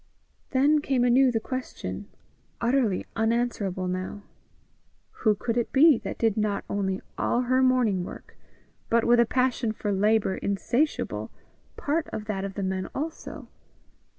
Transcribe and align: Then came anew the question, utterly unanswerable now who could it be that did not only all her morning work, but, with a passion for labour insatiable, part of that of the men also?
Then 0.49 0.79
came 0.81 1.03
anew 1.03 1.31
the 1.31 1.39
question, 1.39 2.07
utterly 2.59 3.05
unanswerable 3.15 3.87
now 3.87 4.23
who 5.11 5.35
could 5.35 5.57
it 5.57 5.71
be 5.71 5.99
that 5.99 6.17
did 6.17 6.37
not 6.37 6.65
only 6.67 7.01
all 7.19 7.41
her 7.41 7.61
morning 7.61 8.03
work, 8.03 8.35
but, 8.89 9.05
with 9.05 9.19
a 9.19 9.27
passion 9.27 9.71
for 9.71 9.91
labour 9.91 10.35
insatiable, 10.37 11.29
part 11.77 12.07
of 12.11 12.25
that 12.25 12.43
of 12.43 12.55
the 12.55 12.63
men 12.63 12.89
also? 12.95 13.47